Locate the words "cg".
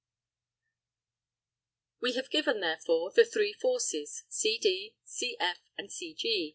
5.89-6.49